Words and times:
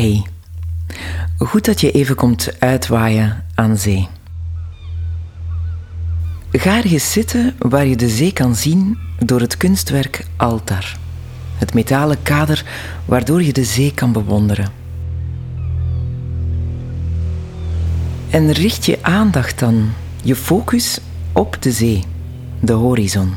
Hey, 0.00 0.26
goed 1.38 1.64
dat 1.64 1.80
je 1.80 1.90
even 1.90 2.14
komt 2.14 2.60
uitwaaien 2.60 3.44
aan 3.54 3.76
zee. 3.76 4.08
Ga 6.52 6.76
ergens 6.76 7.12
zitten 7.12 7.54
waar 7.58 7.86
je 7.86 7.96
de 7.96 8.08
zee 8.08 8.32
kan 8.32 8.54
zien 8.54 8.98
door 9.18 9.40
het 9.40 9.56
kunstwerk 9.56 10.26
Altar, 10.36 10.96
het 11.54 11.74
metalen 11.74 12.22
kader 12.22 12.64
waardoor 13.04 13.42
je 13.42 13.52
de 13.52 13.64
zee 13.64 13.94
kan 13.94 14.12
bewonderen. 14.12 14.68
En 18.30 18.52
richt 18.52 18.86
je 18.86 18.98
aandacht 19.02 19.58
dan, 19.58 19.90
je 20.22 20.36
focus 20.36 21.00
op 21.32 21.62
de 21.62 21.72
zee, 21.72 22.04
de 22.60 22.72
horizon, 22.72 23.34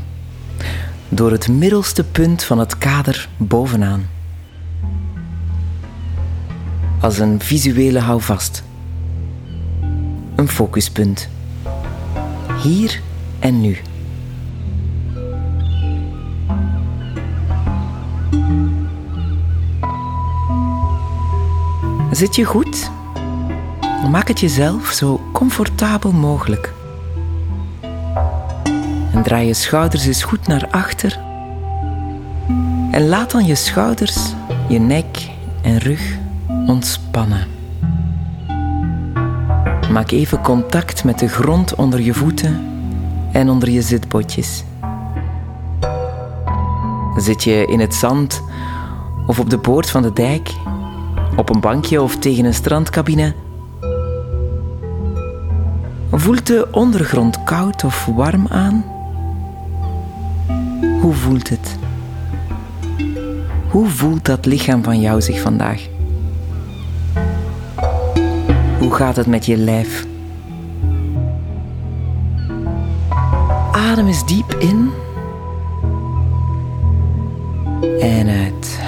door 1.09 1.32
het 1.32 1.48
middelste 1.48 2.04
punt 2.04 2.43
van 2.43 2.59
het 2.59 2.77
kader 2.77 3.30
bovenaan 3.38 4.12
als 7.04 7.20
een 7.20 7.39
visuele 7.42 8.00
houvast. 8.00 8.64
Een 10.36 10.48
focuspunt. 10.48 11.30
Hier 12.61 13.02
en 13.39 13.61
nu. 13.61 13.78
Zit 22.11 22.36
je 22.36 22.44
goed? 22.44 22.92
Maak 24.11 24.28
het 24.28 24.39
jezelf 24.39 24.88
zo 24.88 25.22
comfortabel 25.33 26.11
mogelijk. 26.11 26.74
En 29.14 29.24
draai 29.24 29.47
je 29.47 29.54
schouders 29.54 30.06
eens 30.06 30.24
goed 30.24 30.47
naar 30.47 30.68
achter. 30.72 31.20
En 32.92 33.08
laat 33.08 33.31
dan 33.31 33.45
je 33.45 33.56
schouders, 33.56 34.17
je 34.67 34.80
nek 34.80 35.30
en 35.61 35.78
rug 35.78 36.22
ontspannen. 36.66 37.47
Maak 39.92 40.11
even 40.11 40.42
contact 40.42 41.03
met 41.03 41.20
de 41.20 41.28
grond 41.28 41.75
onder 41.75 42.02
je 42.02 42.14
voeten 42.14 42.66
en 43.31 43.50
onder 43.50 43.70
je 43.70 43.81
zitbotjes. 43.81 44.64
Zit 47.17 47.44
je 47.44 47.66
in 47.66 47.80
het 47.80 47.94
zand 47.95 48.42
of 49.28 49.39
op 49.39 49.50
de 49.50 49.59
poort 49.59 49.89
van 49.89 50.02
de 50.02 50.14
dijk, 50.14 50.52
op 51.36 51.50
een 51.50 51.59
bankje 51.59 52.02
of 52.02 52.17
tegen 52.17 52.45
een 52.45 52.53
strandcabine? 52.53 53.33
Voelt 56.11 56.48
de 56.48 56.67
ondergrond 56.72 57.44
koud 57.44 57.83
of 57.83 58.05
warm 58.05 58.48
aan? 58.48 58.86
Hoe 61.02 61.14
voelt 61.14 61.50
het? 61.50 61.77
Hoe 63.70 63.88
voelt 63.88 64.25
dat 64.25 64.45
lichaam 64.45 64.83
van 64.83 65.00
jou 65.00 65.22
zich 65.22 65.42
vandaag? 65.42 65.92
Hoe 68.84 68.94
gaat 68.94 69.16
het 69.16 69.28
met 69.28 69.45
je 69.45 69.58
lijf? 69.58 70.06
Adem 73.72 74.08
eens 74.08 74.26
diep 74.26 74.56
in 74.59 74.92
en 78.00 78.28
uit. 78.28 78.80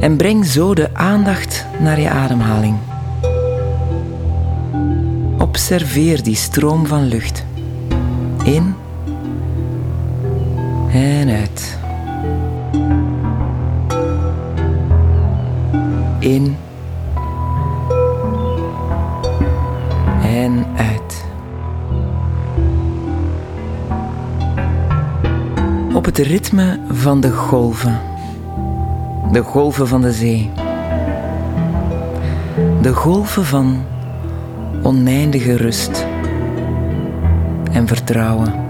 En 0.00 0.16
breng 0.16 0.44
zo 0.44 0.74
de 0.74 0.94
aandacht 0.94 1.66
naar 1.80 2.00
je 2.00 2.10
ademhaling. 2.10 2.76
Observeer 5.38 6.22
die 6.22 6.36
stroom 6.36 6.86
van 6.86 7.04
lucht. 7.04 7.44
In 8.44 8.74
en 10.92 11.28
uit. 11.28 11.82
In 16.24 16.56
en 20.22 20.66
uit. 20.76 21.24
Op 25.94 26.04
het 26.04 26.18
ritme 26.18 26.80
van 26.88 27.20
de 27.20 27.30
golven. 27.30 28.00
De 29.32 29.42
golven 29.42 29.88
van 29.88 30.00
de 30.00 30.12
zee. 30.12 30.50
De 32.82 32.92
golven 32.92 33.44
van 33.44 33.84
oneindige 34.82 35.56
rust 35.56 36.06
en 37.72 37.86
vertrouwen. 37.86 38.63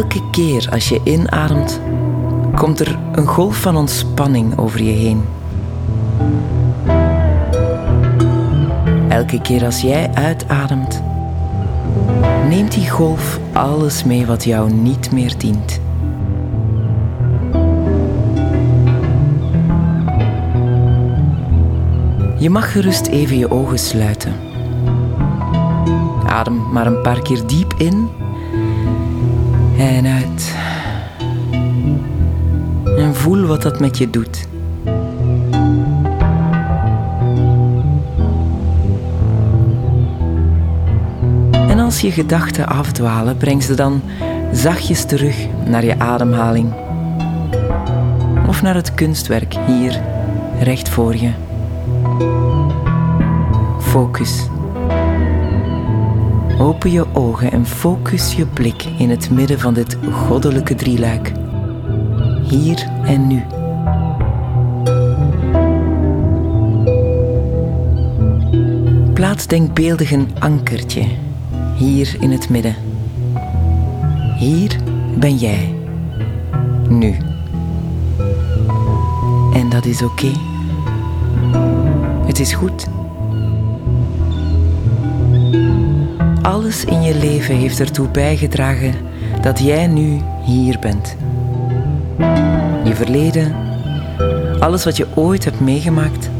Elke 0.00 0.30
keer 0.30 0.68
als 0.70 0.88
je 0.88 1.00
inademt, 1.04 1.80
komt 2.54 2.80
er 2.80 2.98
een 3.12 3.26
golf 3.26 3.56
van 3.56 3.76
ontspanning 3.76 4.58
over 4.58 4.82
je 4.82 4.90
heen. 4.90 5.24
Elke 9.08 9.40
keer 9.40 9.64
als 9.64 9.80
jij 9.80 10.10
uitademt, 10.14 11.02
neemt 12.48 12.72
die 12.72 12.90
golf 12.90 13.38
alles 13.52 14.04
mee 14.04 14.26
wat 14.26 14.44
jou 14.44 14.72
niet 14.72 15.12
meer 15.12 15.34
dient. 15.38 15.80
Je 22.38 22.50
mag 22.50 22.72
gerust 22.72 23.06
even 23.06 23.38
je 23.38 23.50
ogen 23.50 23.78
sluiten. 23.78 24.32
Adem 26.26 26.72
maar 26.72 26.86
een 26.86 27.02
paar 27.02 27.22
keer 27.22 27.46
diep 27.46 27.74
in 27.78 28.19
en 29.80 30.06
uit. 30.06 30.54
En 32.98 33.14
voel 33.14 33.46
wat 33.46 33.62
dat 33.62 33.80
met 33.80 33.98
je 33.98 34.10
doet. 34.10 34.48
En 41.52 41.78
als 41.78 42.00
je 42.00 42.10
gedachten 42.10 42.66
afdwalen, 42.66 43.36
breng 43.36 43.62
ze 43.62 43.74
dan 43.74 44.02
zachtjes 44.52 45.04
terug 45.04 45.46
naar 45.64 45.84
je 45.84 45.98
ademhaling. 45.98 46.72
Of 48.46 48.62
naar 48.62 48.74
het 48.74 48.94
kunstwerk 48.94 49.54
hier, 49.66 50.00
recht 50.60 50.88
voor 50.88 51.16
je. 51.16 51.30
Focus. 53.78 54.48
Open 56.60 56.90
je 56.90 57.14
ogen 57.14 57.52
en 57.52 57.66
focus 57.66 58.34
je 58.34 58.46
blik 58.46 58.84
in 58.98 59.10
het 59.10 59.30
midden 59.30 59.58
van 59.58 59.74
dit 59.74 59.96
goddelijke 60.12 60.74
drieluik. 60.74 61.32
Hier 62.42 62.88
en 63.04 63.26
nu. 63.26 63.42
Plaats 69.12 69.46
denkbeeldig 69.46 70.12
een 70.12 70.28
ankertje 70.38 71.04
hier 71.76 72.16
in 72.20 72.30
het 72.30 72.48
midden. 72.48 72.74
Hier 74.38 74.76
ben 75.18 75.36
jij. 75.36 75.74
Nu. 76.88 77.16
En 79.52 79.68
dat 79.68 79.84
is 79.84 80.02
oké. 80.02 80.32
Het 82.26 82.38
is 82.40 82.52
goed. 82.52 82.99
Alles 86.42 86.84
in 86.84 87.02
je 87.02 87.14
leven 87.14 87.54
heeft 87.54 87.80
ertoe 87.80 88.08
bijgedragen 88.08 88.94
dat 89.40 89.58
jij 89.58 89.86
nu 89.86 90.20
hier 90.44 90.78
bent. 90.78 91.16
Je 92.84 92.94
verleden, 92.94 93.54
alles 94.58 94.84
wat 94.84 94.96
je 94.96 95.06
ooit 95.14 95.44
hebt 95.44 95.60
meegemaakt. 95.60 96.30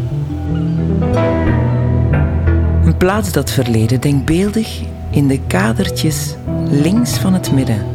En 2.85 2.97
plaats 2.97 3.33
dat 3.33 3.51
verleden 3.51 4.01
denkbeeldig 4.01 4.81
in 5.11 5.29
de 5.29 5.41
kadertjes 5.47 6.35
links 6.71 7.19
van 7.19 7.33
het 7.35 7.53
midden. 7.53 7.87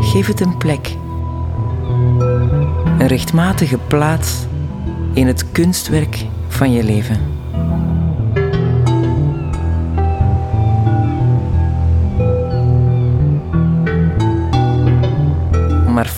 Geef 0.00 0.26
het 0.26 0.40
een 0.40 0.56
plek. 0.56 0.96
Een 2.98 3.06
rechtmatige 3.06 3.78
plaats 3.78 4.46
in 5.12 5.26
het 5.26 5.52
kunstwerk 5.52 6.24
van 6.48 6.72
je 6.72 6.84
leven. 6.84 7.16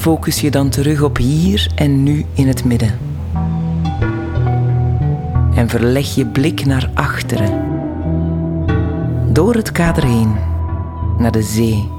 Focus 0.02 0.40
je 0.40 0.50
dan 0.50 0.68
terug 0.68 1.02
op 1.02 1.16
hier 1.16 1.72
en 1.74 2.02
nu 2.02 2.24
in 2.32 2.48
het 2.48 2.64
midden. 2.64 2.98
En 5.54 5.68
verleg 5.68 6.14
je 6.14 6.26
blik 6.26 6.64
naar 6.64 6.90
achteren, 6.94 7.62
door 9.32 9.54
het 9.54 9.72
kader 9.72 10.04
heen, 10.04 10.34
naar 11.18 11.32
de 11.32 11.42
zee. 11.42 11.90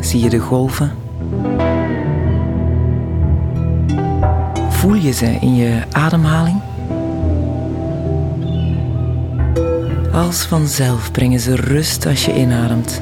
Zie 0.00 0.20
je 0.20 0.28
de 0.28 0.38
golven? 0.38 0.92
Voel 4.68 4.94
je 4.94 5.12
ze 5.12 5.26
in 5.40 5.54
je 5.54 5.82
ademhaling? 5.92 6.60
Als 10.12 10.44
vanzelf 10.44 11.10
brengen 11.12 11.40
ze 11.40 11.56
rust 11.56 12.06
als 12.06 12.24
je 12.24 12.34
inademt. 12.34 13.00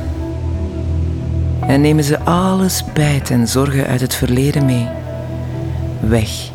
En 1.67 1.81
nemen 1.81 2.05
ze 2.05 2.21
alle 2.21 2.69
spijt 2.69 3.31
en 3.31 3.49
zorgen 3.49 3.87
uit 3.87 4.01
het 4.01 4.15
verleden 4.15 4.65
mee. 4.65 4.89
Weg. 6.01 6.51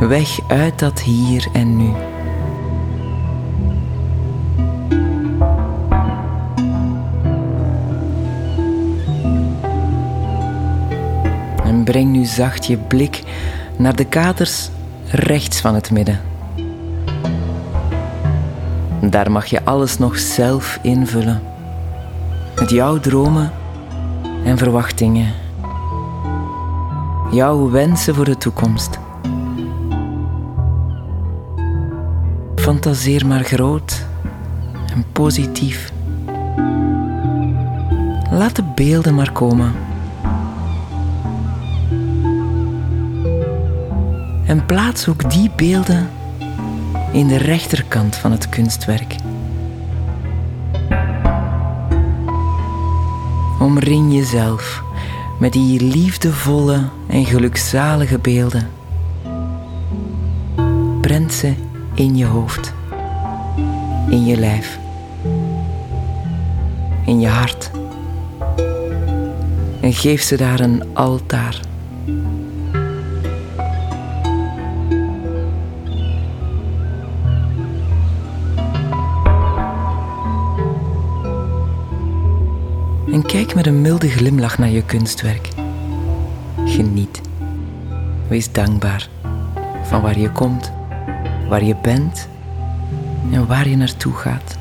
Weg 0.00 0.38
uit 0.48 0.78
dat 0.78 1.00
hier 1.00 1.48
en 1.52 1.76
nu. 1.76 1.92
En 11.64 11.84
breng 11.84 12.10
nu 12.10 12.24
zacht 12.24 12.66
je 12.66 12.76
blik 12.76 13.22
naar 13.76 13.96
de 13.96 14.04
katers 14.04 14.70
rechts 15.10 15.60
van 15.60 15.74
het 15.74 15.90
midden. 15.90 16.20
Daar 19.00 19.30
mag 19.30 19.46
je 19.46 19.64
alles 19.64 19.98
nog 19.98 20.18
zelf 20.18 20.78
invullen. 20.82 21.42
Met 22.54 22.70
jouw 22.70 22.98
dromen 22.98 23.52
en 24.44 24.58
verwachtingen. 24.58 25.32
Jouw 27.30 27.70
wensen 27.70 28.14
voor 28.14 28.24
de 28.24 28.36
toekomst. 28.36 28.98
Fantaseer 32.54 33.26
maar 33.26 33.44
groot 33.44 34.06
en 34.94 35.04
positief. 35.12 35.92
Laat 38.30 38.56
de 38.56 38.64
beelden 38.74 39.14
maar 39.14 39.32
komen. 39.32 39.72
En 44.46 44.66
plaats 44.66 45.08
ook 45.08 45.30
die 45.30 45.50
beelden 45.56 46.08
in 47.12 47.26
de 47.26 47.36
rechterkant 47.36 48.16
van 48.16 48.32
het 48.32 48.48
kunstwerk. 48.48 49.16
Omring 53.58 54.12
jezelf 54.12 54.82
met 55.38 55.52
die 55.52 55.80
liefdevolle 55.80 56.88
en 57.06 57.24
gelukzalige 57.24 58.18
beelden. 58.18 58.70
Prent 61.00 61.32
ze 61.32 61.54
in 61.94 62.16
je 62.16 62.24
hoofd, 62.24 62.72
in 64.10 64.24
je 64.24 64.36
lijf, 64.36 64.78
in 67.06 67.20
je 67.20 67.28
hart. 67.28 67.70
En 69.80 69.92
geef 69.92 70.22
ze 70.22 70.36
daar 70.36 70.60
een 70.60 70.82
altaar. 70.92 71.67
En 83.18 83.26
kijk 83.26 83.54
met 83.54 83.66
een 83.66 83.80
milde 83.80 84.08
glimlach 84.08 84.58
naar 84.58 84.68
je 84.68 84.82
kunstwerk. 84.82 85.48
Geniet. 86.64 87.20
Wees 88.28 88.52
dankbaar 88.52 89.08
van 89.82 90.02
waar 90.02 90.18
je 90.18 90.30
komt, 90.30 90.72
waar 91.48 91.64
je 91.64 91.76
bent 91.82 92.28
en 93.32 93.46
waar 93.46 93.68
je 93.68 93.76
naartoe 93.76 94.14
gaat. 94.14 94.58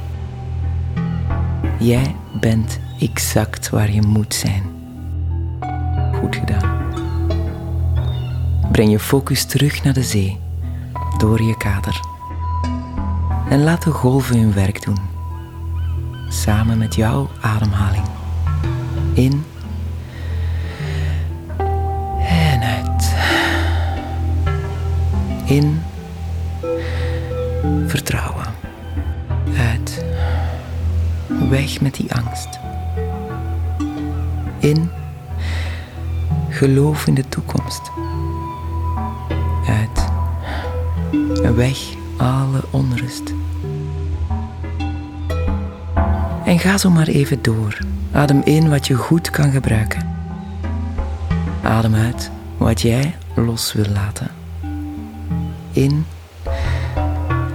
Jij 1.80 2.16
bent 2.40 2.80
exact 3.00 3.70
waar 3.70 3.92
je 3.92 4.02
moet 4.02 4.34
zijn. 4.34 4.64
Goed 6.14 6.36
gedaan. 6.36 6.78
Breng 8.72 8.92
je 8.92 9.00
focus 9.00 9.46
terug 9.46 9.84
naar 9.84 9.94
de 9.94 10.04
zee, 10.04 10.40
door 11.18 11.42
je 11.42 11.58
kader. 11.58 12.00
En 13.50 13.64
laat 13.64 13.84
de 13.84 13.92
golven 13.92 14.40
hun 14.40 14.54
werk 14.54 14.84
doen, 14.84 15.00
samen 16.30 16.78
met 16.78 16.96
jouw 16.96 17.30
ademhaling 17.42 18.17
in 19.18 19.44
en 22.20 22.62
uit. 22.62 23.16
In 25.46 25.82
vertrouwen. 27.88 28.46
Uit. 29.58 30.06
Weg 31.50 31.82
met 31.82 31.96
die 31.96 32.14
angst. 32.14 32.60
In 34.60 34.90
geloof 36.50 37.08
in 37.08 37.14
de 37.14 37.30
toekomst. 37.30 37.92
Uit. 39.68 40.10
Weg 41.56 41.80
alle 42.18 42.64
onrust. 42.70 43.34
En 46.48 46.60
ga 46.60 46.78
zo 46.78 46.90
maar 46.90 47.08
even 47.08 47.42
door. 47.42 47.78
Adem 48.12 48.42
in 48.44 48.70
wat 48.70 48.88
je 48.88 48.94
goed 48.94 49.30
kan 49.30 49.52
gebruiken. 49.52 50.16
Adem 51.64 51.96
uit 51.96 52.32
wat 52.58 52.82
jij 52.82 53.16
los 53.36 53.74
wil 53.74 53.86
laten. 53.94 54.28
In 55.72 56.06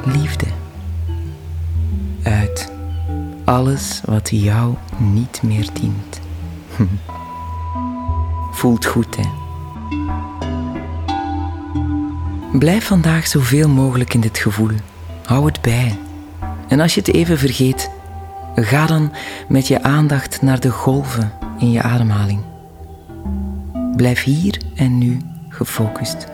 liefde. 0.05 0.47
Uit 2.23 2.73
alles 3.45 4.01
wat 4.05 4.29
jou 4.31 4.75
niet 4.99 5.43
meer 5.43 5.69
dient. 5.73 6.21
Voelt 8.59 8.87
goed, 8.87 9.17
hè? 9.17 9.29
Blijf 12.59 12.87
vandaag 12.87 13.27
zoveel 13.27 13.69
mogelijk 13.69 14.15
in 14.15 14.21
dit 14.21 14.39
gevoel. 14.39 14.77
Hou 15.25 15.47
het 15.47 15.61
bij. 15.61 15.99
En 16.69 16.81
als 16.81 16.95
je 16.95 17.01
het 17.01 17.15
even 17.15 17.39
vergeet, 17.39 17.91
Ga 18.55 18.87
dan 18.87 19.13
met 19.49 19.69
je 19.69 19.83
aandacht 19.83 20.43
naar 20.43 20.61
de 20.61 20.71
golven 20.71 21.33
in 21.59 21.71
je 21.71 21.83
ademhaling. 21.83 22.41
Blijf 23.97 24.23
hier 24.23 24.61
en 24.75 24.99
nu 24.99 25.21
gefocust. 25.49 26.27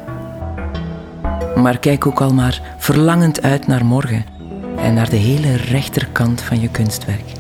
Maar 1.57 1.79
kijk 1.79 2.07
ook 2.07 2.21
al 2.21 2.35
maar 2.35 2.61
verlangend 2.79 3.43
uit 3.43 3.67
naar 3.67 3.85
morgen 3.85 4.25
en 4.77 4.95
naar 4.95 5.11
de 5.11 5.17
hele 5.17 5.57
rechterkant 5.57 6.41
van 6.41 6.61
je 6.61 6.69
kunstwerk. 6.69 7.33